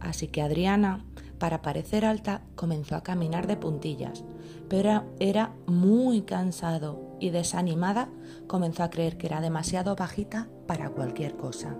Así 0.00 0.28
que 0.28 0.42
Adriana 0.42 1.04
para 1.42 1.60
parecer 1.60 2.04
alta, 2.04 2.42
comenzó 2.54 2.94
a 2.94 3.02
caminar 3.02 3.48
de 3.48 3.56
puntillas, 3.56 4.22
pero 4.68 5.02
era 5.18 5.56
muy 5.66 6.22
cansado 6.22 7.16
y 7.18 7.30
desanimada 7.30 8.10
comenzó 8.46 8.84
a 8.84 8.90
creer 8.90 9.18
que 9.18 9.26
era 9.26 9.40
demasiado 9.40 9.96
bajita 9.96 10.46
para 10.68 10.90
cualquier 10.90 11.36
cosa. 11.36 11.76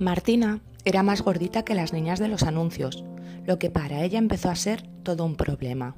Martina 0.00 0.62
era 0.84 1.04
más 1.04 1.22
gordita 1.22 1.64
que 1.64 1.76
las 1.76 1.92
niñas 1.92 2.18
de 2.18 2.26
los 2.26 2.42
anuncios, 2.42 3.04
lo 3.44 3.60
que 3.60 3.70
para 3.70 4.02
ella 4.02 4.18
empezó 4.18 4.50
a 4.50 4.56
ser 4.56 4.95
todo 5.06 5.24
un 5.24 5.36
problema. 5.36 5.94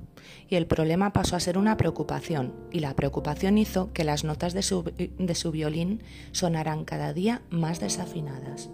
Y 0.51 0.57
el 0.57 0.67
problema 0.67 1.15
pasó 1.15 1.35
a 1.35 1.41
ser 1.41 1.57
una 1.57 1.79
preocupación, 1.79 2.53
y 2.71 2.81
la 2.81 2.95
preocupación 2.95 3.57
hizo 3.57 3.91
que 3.95 4.05
las 4.05 4.23
notas 4.23 4.53
de 4.53 4.63
su, 4.63 4.85
de 4.85 5.35
su 5.35 5.51
violín 5.51 6.03
sonaran 6.33 6.85
cada 6.85 7.15
día 7.15 7.41
más 7.49 7.81
desafinadas. 7.81 8.69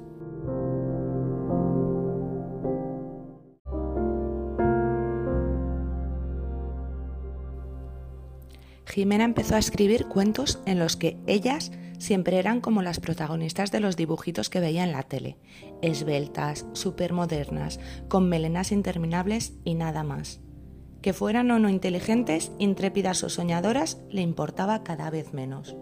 Jimena 8.87 9.25
empezó 9.25 9.55
a 9.55 9.59
escribir 9.59 10.07
cuentos 10.07 10.59
en 10.67 10.81
los 10.81 10.97
que 10.97 11.17
ellas 11.29 11.71
siempre 12.05 12.39
eran 12.39 12.61
como 12.61 12.83
las 12.83 13.01
protagonistas 13.01 13.73
de 13.73 13.81
los 13.81 13.97
dibujitos 13.97 14.51
que 14.51 14.61
veía 14.61 14.85
en 14.85 14.93
la 14.93 15.03
tele, 15.03 15.39
esbeltas, 15.83 16.67
supermodernas, 16.73 17.81
con 18.09 18.29
melenas 18.29 18.71
interminables 18.71 19.55
y 19.65 19.75
nada 19.75 20.05
más. 20.05 20.41
Que 21.03 21.13
fueran 21.13 21.51
o 21.51 21.59
no 21.59 21.69
inteligentes, 21.69 22.53
intrépidas 22.59 23.25
o 23.25 23.29
soñadoras, 23.29 23.99
le 24.11 24.23
importaba 24.23 24.85
cada 24.85 25.11
vez 25.11 25.33
menos. 25.33 25.77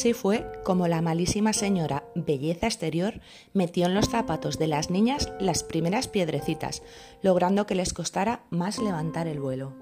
Así 0.00 0.14
fue 0.14 0.50
como 0.64 0.88
la 0.88 1.02
malísima 1.02 1.52
señora 1.52 2.04
Belleza 2.14 2.66
Exterior 2.66 3.20
metió 3.52 3.84
en 3.84 3.92
los 3.92 4.08
zapatos 4.08 4.58
de 4.58 4.66
las 4.66 4.88
niñas 4.88 5.30
las 5.38 5.62
primeras 5.62 6.08
piedrecitas, 6.08 6.82
logrando 7.20 7.66
que 7.66 7.74
les 7.74 7.92
costara 7.92 8.46
más 8.48 8.78
levantar 8.78 9.26
el 9.26 9.40
vuelo. 9.40 9.74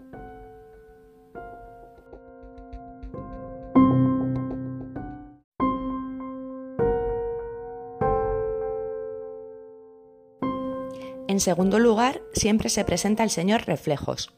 En 11.28 11.38
segundo 11.38 11.78
lugar, 11.78 12.22
siempre 12.32 12.70
se 12.70 12.84
presenta 12.84 13.22
el 13.22 13.30
señor 13.30 13.66
Reflejos. 13.66 14.32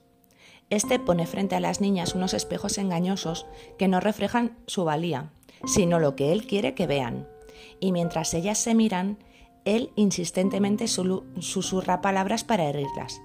Este 0.68 1.00
pone 1.00 1.26
frente 1.26 1.56
a 1.56 1.60
las 1.60 1.80
niñas 1.80 2.14
unos 2.14 2.32
espejos 2.32 2.76
engañosos 2.76 3.46
que 3.78 3.88
no 3.88 3.98
reflejan 3.98 4.58
su 4.66 4.84
valía, 4.84 5.32
sino 5.64 5.98
lo 5.98 6.16
que 6.16 6.32
él 6.32 6.46
quiere 6.46 6.74
que 6.74 6.86
vean. 6.86 7.28
Y 7.80 7.92
mientras 7.92 8.34
ellas 8.34 8.58
se 8.58 8.74
miran, 8.74 9.18
él 9.64 9.90
insistentemente 9.96 10.86
susurra 10.88 12.00
palabras 12.00 12.44
para 12.44 12.64
herirlas. 12.64 13.20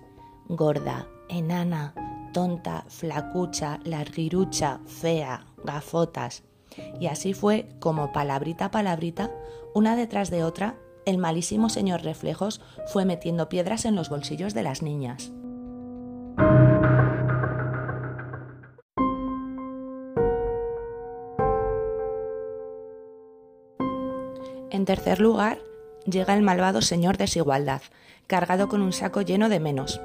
Gorda, 0.47 1.07
enana, 1.29 1.93
tonta, 2.33 2.85
flacucha, 2.89 3.79
larguirucha, 3.83 4.79
fea, 4.85 5.45
gafotas. 5.63 6.43
Y 6.99 7.07
así 7.07 7.33
fue 7.33 7.69
como 7.79 8.11
palabrita 8.11 8.65
a 8.65 8.71
palabrita, 8.71 9.31
una 9.73 9.95
detrás 9.95 10.29
de 10.29 10.43
otra, 10.43 10.77
el 11.05 11.17
malísimo 11.17 11.69
señor 11.69 12.01
Reflejos 12.01 12.61
fue 12.87 13.05
metiendo 13.05 13.47
piedras 13.47 13.85
en 13.85 13.95
los 13.95 14.09
bolsillos 14.09 14.53
de 14.53 14.63
las 14.63 14.81
niñas. 14.81 15.31
En 24.85 24.95
tercer 24.95 25.19
lugar, 25.19 25.57
llega 26.05 26.35
el 26.35 26.43
malvado 26.43 26.83
señor 26.83 27.17
Desigualdad, 27.17 27.81
cargado 28.27 28.67
con 28.67 28.83
un 28.83 28.93
saco 28.93 29.23
lleno 29.23 29.49
de 29.49 29.59
menos. 29.59 29.99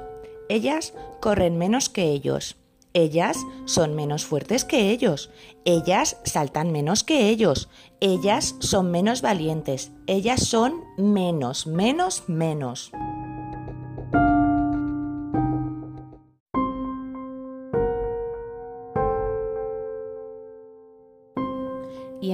Ellas 0.49 0.95
corren 1.19 1.59
menos 1.59 1.87
que 1.87 2.05
ellos. 2.05 2.57
Ellas 2.93 3.37
son 3.65 3.95
menos 3.95 4.25
fuertes 4.25 4.65
que 4.65 4.89
ellos. 4.89 5.29
Ellas 5.65 6.17
saltan 6.23 6.71
menos 6.71 7.03
que 7.03 7.29
ellos. 7.29 7.69
Ellas 7.99 8.55
son 8.57 8.89
menos 8.89 9.21
valientes. 9.21 9.91
Ellas 10.07 10.47
son 10.47 10.81
menos, 10.97 11.67
menos, 11.67 12.23
menos. 12.27 12.91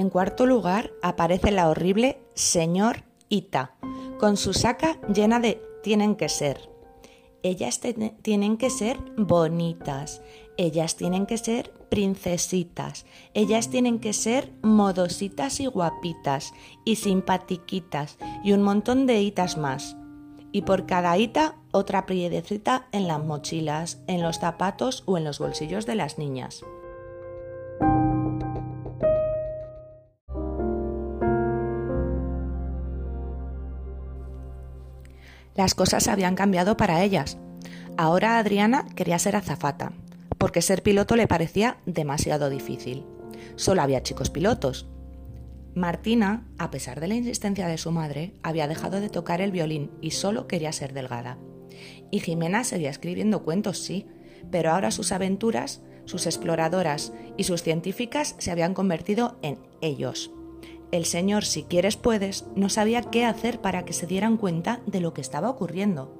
En 0.08 0.10
cuarto 0.10 0.46
lugar 0.46 0.90
aparece 1.02 1.50
la 1.50 1.68
horrible 1.68 2.18
señor 2.32 3.04
Ita, 3.28 3.74
con 4.18 4.38
su 4.38 4.54
saca 4.54 4.98
llena 5.12 5.38
de 5.38 5.60
tienen 5.82 6.16
que 6.16 6.30
ser. 6.30 6.70
Ellas 7.42 7.78
tienen 8.22 8.56
que 8.56 8.70
ser 8.70 8.96
bonitas, 9.18 10.22
ellas 10.56 10.96
tienen 10.96 11.26
que 11.26 11.36
ser 11.36 11.74
princesitas, 11.90 13.04
ellas 13.34 13.68
tienen 13.68 13.98
que 13.98 14.14
ser 14.14 14.50
modositas 14.62 15.60
y 15.60 15.66
guapitas 15.66 16.54
y 16.86 16.96
simpatiquitas 16.96 18.16
y 18.42 18.52
un 18.52 18.62
montón 18.62 19.04
de 19.04 19.20
itas 19.20 19.58
más. 19.58 19.94
Y 20.52 20.62
por 20.62 20.86
cada 20.86 21.18
ita 21.18 21.56
otra 21.70 22.06
priedecita 22.06 22.88
en 22.92 23.08
las 23.08 23.22
mochilas, 23.22 24.00
en 24.06 24.22
los 24.22 24.38
zapatos 24.38 25.02
o 25.04 25.18
en 25.18 25.24
los 25.24 25.38
bolsillos 25.38 25.84
de 25.84 25.96
las 25.96 26.16
niñas. 26.16 26.64
Las 35.58 35.74
cosas 35.74 36.06
habían 36.06 36.36
cambiado 36.36 36.76
para 36.76 37.02
ellas. 37.02 37.36
Ahora 37.96 38.38
Adriana 38.38 38.86
quería 38.94 39.18
ser 39.18 39.34
azafata, 39.34 39.92
porque 40.38 40.62
ser 40.62 40.84
piloto 40.84 41.16
le 41.16 41.26
parecía 41.26 41.78
demasiado 41.84 42.48
difícil. 42.48 43.04
Solo 43.56 43.82
había 43.82 44.04
chicos 44.04 44.30
pilotos. 44.30 44.86
Martina, 45.74 46.46
a 46.58 46.70
pesar 46.70 47.00
de 47.00 47.08
la 47.08 47.16
insistencia 47.16 47.66
de 47.66 47.76
su 47.76 47.90
madre, 47.90 48.34
había 48.44 48.68
dejado 48.68 49.00
de 49.00 49.08
tocar 49.08 49.40
el 49.40 49.50
violín 49.50 49.90
y 50.00 50.12
solo 50.12 50.46
quería 50.46 50.70
ser 50.70 50.92
delgada. 50.92 51.38
Y 52.12 52.20
Jimena 52.20 52.62
seguía 52.62 52.90
escribiendo 52.90 53.42
cuentos, 53.42 53.78
sí, 53.78 54.06
pero 54.52 54.70
ahora 54.70 54.92
sus 54.92 55.10
aventuras, 55.10 55.82
sus 56.04 56.26
exploradoras 56.26 57.12
y 57.36 57.42
sus 57.42 57.64
científicas 57.64 58.36
se 58.38 58.52
habían 58.52 58.74
convertido 58.74 59.40
en 59.42 59.58
ellos. 59.80 60.30
El 60.90 61.04
señor, 61.04 61.44
si 61.44 61.64
quieres 61.64 61.96
puedes, 61.96 62.46
no 62.56 62.70
sabía 62.70 63.02
qué 63.02 63.26
hacer 63.26 63.60
para 63.60 63.84
que 63.84 63.92
se 63.92 64.06
dieran 64.06 64.38
cuenta 64.38 64.80
de 64.86 65.00
lo 65.00 65.12
que 65.12 65.20
estaba 65.20 65.50
ocurriendo. 65.50 66.14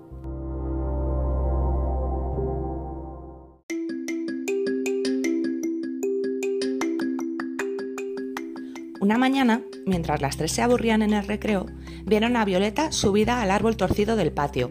Una 9.00 9.16
mañana, 9.16 9.62
mientras 9.86 10.20
las 10.20 10.36
tres 10.36 10.52
se 10.52 10.60
aburrían 10.60 11.00
en 11.00 11.14
el 11.14 11.26
recreo, 11.26 11.64
vieron 12.04 12.36
a 12.36 12.44
Violeta 12.44 12.92
subida 12.92 13.40
al 13.40 13.50
árbol 13.50 13.76
torcido 13.78 14.16
del 14.16 14.32
patio. 14.32 14.70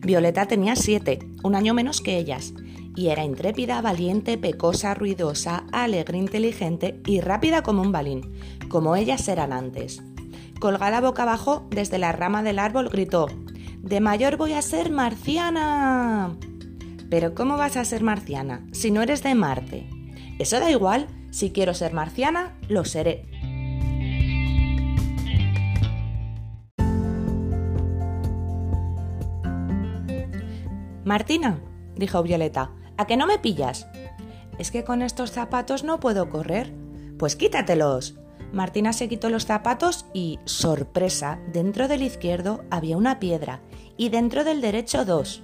Violeta 0.00 0.46
tenía 0.46 0.76
siete, 0.76 1.18
un 1.42 1.56
año 1.56 1.74
menos 1.74 2.00
que 2.00 2.18
ellas, 2.18 2.54
y 2.96 3.08
era 3.08 3.24
intrépida, 3.24 3.80
valiente, 3.80 4.38
pecosa, 4.38 4.94
ruidosa, 4.94 5.64
alegre, 5.72 6.18
inteligente 6.18 7.00
y 7.06 7.20
rápida 7.20 7.62
como 7.62 7.82
un 7.82 7.92
balín, 7.92 8.32
como 8.68 8.96
ellas 8.96 9.26
eran 9.28 9.52
antes. 9.52 10.02
Colgada 10.60 11.00
boca 11.00 11.22
abajo 11.22 11.66
desde 11.70 11.98
la 11.98 12.12
rama 12.12 12.42
del 12.42 12.58
árbol 12.58 12.88
gritó 12.88 13.26
De 13.82 14.00
mayor 14.00 14.36
voy 14.36 14.52
a 14.52 14.62
ser 14.62 14.90
marciana. 14.90 16.36
Pero 17.10 17.34
¿cómo 17.34 17.56
vas 17.56 17.76
a 17.76 17.84
ser 17.84 18.02
marciana 18.02 18.66
si 18.72 18.90
no 18.90 19.02
eres 19.02 19.22
de 19.22 19.34
Marte? 19.34 19.88
Eso 20.38 20.58
da 20.60 20.70
igual, 20.70 21.06
si 21.30 21.50
quiero 21.50 21.74
ser 21.74 21.92
marciana, 21.92 22.56
lo 22.68 22.84
seré. 22.84 23.26
Martina, 31.04 31.60
dijo 31.96 32.22
Violeta, 32.22 32.70
¿A 32.96 33.06
que 33.06 33.16
no 33.16 33.26
me 33.26 33.38
pillas? 33.38 33.88
Es 34.58 34.70
que 34.70 34.84
con 34.84 35.02
estos 35.02 35.32
zapatos 35.32 35.82
no 35.82 35.98
puedo 35.98 36.30
correr. 36.30 36.72
Pues 37.18 37.34
quítatelos. 37.34 38.16
Martina 38.52 38.92
se 38.92 39.08
quitó 39.08 39.30
los 39.30 39.46
zapatos 39.46 40.06
y, 40.12 40.38
sorpresa, 40.44 41.40
dentro 41.52 41.88
del 41.88 42.02
izquierdo 42.02 42.64
había 42.70 42.96
una 42.96 43.18
piedra 43.18 43.60
y 43.96 44.10
dentro 44.10 44.44
del 44.44 44.60
derecho 44.60 45.04
dos. 45.04 45.42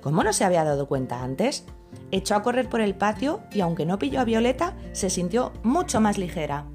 ¿Cómo 0.00 0.22
no 0.22 0.32
se 0.32 0.44
había 0.44 0.62
dado 0.62 0.86
cuenta 0.86 1.24
antes? 1.24 1.64
Echó 2.12 2.36
a 2.36 2.42
correr 2.42 2.68
por 2.68 2.80
el 2.80 2.94
patio 2.94 3.40
y 3.52 3.60
aunque 3.60 3.84
no 3.84 3.98
pilló 3.98 4.20
a 4.20 4.24
Violeta, 4.24 4.76
se 4.92 5.10
sintió 5.10 5.52
mucho 5.64 6.00
más 6.00 6.18
ligera. 6.18 6.66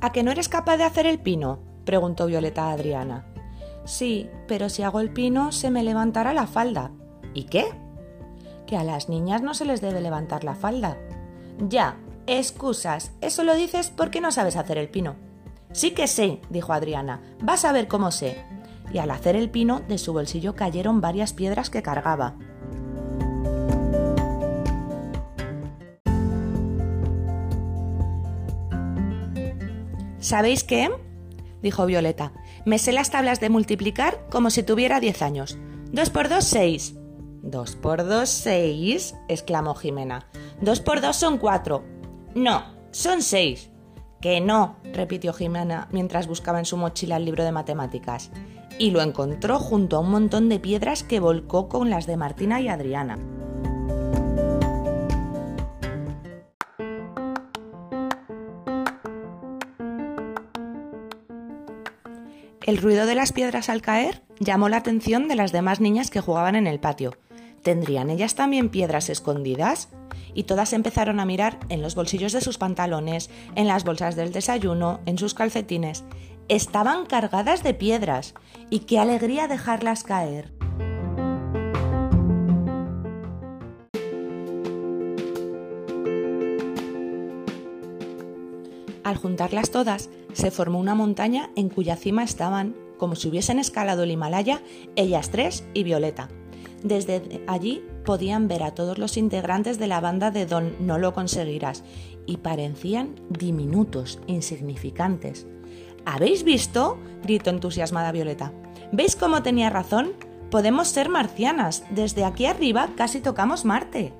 ¿A 0.00 0.12
que 0.12 0.22
no 0.24 0.32
eres 0.32 0.48
capaz 0.48 0.76
de 0.76 0.84
hacer 0.84 1.06
el 1.06 1.20
pino? 1.20 1.65
Preguntó 1.86 2.26
Violeta 2.26 2.66
a 2.66 2.72
Adriana. 2.72 3.24
Sí, 3.86 4.28
pero 4.46 4.68
si 4.68 4.82
hago 4.82 5.00
el 5.00 5.10
pino 5.10 5.52
se 5.52 5.70
me 5.70 5.82
levantará 5.82 6.34
la 6.34 6.46
falda. 6.46 6.90
¿Y 7.32 7.44
qué? 7.44 7.64
Que 8.66 8.76
a 8.76 8.84
las 8.84 9.08
niñas 9.08 9.40
no 9.40 9.54
se 9.54 9.64
les 9.64 9.80
debe 9.80 10.02
levantar 10.02 10.44
la 10.44 10.54
falda. 10.54 10.98
Ya, 11.58 11.96
excusas, 12.26 13.12
eso 13.22 13.44
lo 13.44 13.54
dices 13.54 13.90
porque 13.96 14.20
no 14.20 14.32
sabes 14.32 14.56
hacer 14.56 14.76
el 14.76 14.90
pino. 14.90 15.14
Sí 15.72 15.92
que 15.92 16.08
sé, 16.08 16.40
dijo 16.50 16.72
Adriana, 16.72 17.22
vas 17.42 17.64
a 17.64 17.72
ver 17.72 17.88
cómo 17.88 18.10
sé. 18.10 18.44
Y 18.92 18.98
al 18.98 19.10
hacer 19.10 19.36
el 19.36 19.50
pino, 19.50 19.80
de 19.80 19.98
su 19.98 20.12
bolsillo 20.12 20.54
cayeron 20.54 21.00
varias 21.00 21.32
piedras 21.32 21.70
que 21.70 21.82
cargaba. 21.82 22.34
¿Sabéis 30.18 30.64
qué? 30.64 30.90
Dijo 31.62 31.86
Violeta. 31.86 32.32
Me 32.64 32.78
sé 32.78 32.92
las 32.92 33.10
tablas 33.10 33.40
de 33.40 33.50
multiplicar 33.50 34.26
como 34.30 34.50
si 34.50 34.62
tuviera 34.62 35.00
diez 35.00 35.22
años. 35.22 35.58
Dos 35.92 36.10
por 36.10 36.28
dos, 36.28 36.44
seis. 36.44 36.96
¿Dos 37.42 37.76
por 37.76 38.06
dos, 38.06 38.28
seis? 38.28 39.14
exclamó 39.28 39.74
Jimena. 39.74 40.26
Dos 40.60 40.80
por 40.80 41.00
dos 41.00 41.16
son 41.16 41.38
cuatro. 41.38 41.84
No, 42.34 42.64
son 42.90 43.22
seis. 43.22 43.70
Que 44.20 44.40
no, 44.40 44.76
repitió 44.92 45.32
Jimena 45.32 45.88
mientras 45.92 46.26
buscaba 46.26 46.58
en 46.58 46.64
su 46.64 46.76
mochila 46.76 47.16
el 47.16 47.24
libro 47.24 47.44
de 47.44 47.52
matemáticas. 47.52 48.30
Y 48.78 48.90
lo 48.90 49.00
encontró 49.00 49.58
junto 49.58 49.96
a 49.96 50.00
un 50.00 50.10
montón 50.10 50.48
de 50.48 50.58
piedras 50.58 51.02
que 51.02 51.20
volcó 51.20 51.68
con 51.68 51.88
las 51.88 52.06
de 52.06 52.16
Martina 52.16 52.60
y 52.60 52.68
Adriana. 52.68 53.18
El 62.66 62.78
ruido 62.78 63.06
de 63.06 63.14
las 63.14 63.30
piedras 63.30 63.68
al 63.68 63.80
caer 63.80 64.22
llamó 64.40 64.68
la 64.68 64.78
atención 64.78 65.28
de 65.28 65.36
las 65.36 65.52
demás 65.52 65.80
niñas 65.80 66.10
que 66.10 66.20
jugaban 66.20 66.56
en 66.56 66.66
el 66.66 66.80
patio. 66.80 67.16
¿Tendrían 67.62 68.10
ellas 68.10 68.34
también 68.34 68.70
piedras 68.70 69.08
escondidas? 69.08 69.88
Y 70.34 70.42
todas 70.44 70.72
empezaron 70.72 71.20
a 71.20 71.26
mirar 71.26 71.60
en 71.68 71.80
los 71.80 71.94
bolsillos 71.94 72.32
de 72.32 72.40
sus 72.40 72.58
pantalones, 72.58 73.30
en 73.54 73.68
las 73.68 73.84
bolsas 73.84 74.16
del 74.16 74.32
desayuno, 74.32 74.98
en 75.06 75.16
sus 75.16 75.32
calcetines. 75.32 76.02
Estaban 76.48 77.06
cargadas 77.06 77.62
de 77.62 77.72
piedras. 77.72 78.34
Y 78.68 78.80
qué 78.80 78.98
alegría 78.98 79.46
dejarlas 79.46 80.02
caer. 80.02 80.52
Al 89.06 89.18
juntarlas 89.18 89.70
todas, 89.70 90.10
se 90.32 90.50
formó 90.50 90.80
una 90.80 90.96
montaña 90.96 91.50
en 91.54 91.68
cuya 91.68 91.94
cima 91.94 92.24
estaban, 92.24 92.74
como 92.98 93.14
si 93.14 93.28
hubiesen 93.28 93.60
escalado 93.60 94.02
el 94.02 94.10
Himalaya, 94.10 94.62
ellas 94.96 95.30
tres 95.30 95.64
y 95.74 95.84
Violeta. 95.84 96.28
Desde 96.82 97.40
allí 97.46 97.84
podían 98.04 98.48
ver 98.48 98.64
a 98.64 98.74
todos 98.74 98.98
los 98.98 99.16
integrantes 99.16 99.78
de 99.78 99.86
la 99.86 100.00
banda 100.00 100.32
de 100.32 100.44
Don 100.44 100.74
No 100.80 100.98
lo 100.98 101.14
conseguirás 101.14 101.84
y 102.26 102.38
parecían 102.38 103.14
diminutos, 103.30 104.18
insignificantes. 104.26 105.46
¿Habéis 106.04 106.42
visto? 106.42 106.98
gritó 107.22 107.50
entusiasmada 107.50 108.10
Violeta. 108.10 108.52
¿Veis 108.90 109.14
cómo 109.14 109.44
tenía 109.44 109.70
razón? 109.70 110.14
Podemos 110.50 110.88
ser 110.88 111.10
marcianas. 111.10 111.84
Desde 111.90 112.24
aquí 112.24 112.46
arriba 112.46 112.88
casi 112.96 113.20
tocamos 113.20 113.64
Marte. 113.64 114.12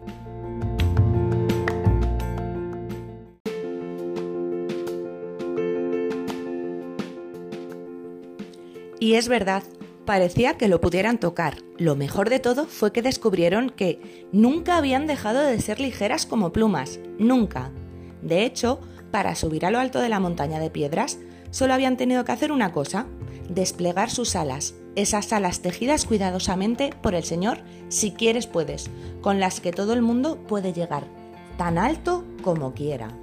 Y 9.06 9.14
es 9.14 9.28
verdad, 9.28 9.62
parecía 10.04 10.58
que 10.58 10.66
lo 10.66 10.80
pudieran 10.80 11.20
tocar. 11.20 11.58
Lo 11.78 11.94
mejor 11.94 12.28
de 12.28 12.40
todo 12.40 12.66
fue 12.66 12.90
que 12.90 13.02
descubrieron 13.02 13.70
que 13.70 14.26
nunca 14.32 14.76
habían 14.76 15.06
dejado 15.06 15.44
de 15.44 15.60
ser 15.60 15.78
ligeras 15.78 16.26
como 16.26 16.52
plumas, 16.52 16.98
nunca. 17.16 17.70
De 18.20 18.44
hecho, 18.44 18.80
para 19.12 19.36
subir 19.36 19.64
a 19.64 19.70
lo 19.70 19.78
alto 19.78 20.00
de 20.00 20.08
la 20.08 20.18
montaña 20.18 20.58
de 20.58 20.70
piedras, 20.70 21.20
solo 21.52 21.72
habían 21.72 21.96
tenido 21.96 22.24
que 22.24 22.32
hacer 22.32 22.50
una 22.50 22.72
cosa, 22.72 23.06
desplegar 23.48 24.10
sus 24.10 24.34
alas, 24.34 24.74
esas 24.96 25.32
alas 25.32 25.60
tejidas 25.60 26.04
cuidadosamente 26.04 26.90
por 27.00 27.14
el 27.14 27.22
Señor, 27.22 27.58
si 27.88 28.10
quieres 28.10 28.48
puedes, 28.48 28.90
con 29.20 29.38
las 29.38 29.60
que 29.60 29.70
todo 29.70 29.92
el 29.92 30.02
mundo 30.02 30.36
puede 30.48 30.72
llegar, 30.72 31.04
tan 31.56 31.78
alto 31.78 32.24
como 32.42 32.74
quiera. 32.74 33.16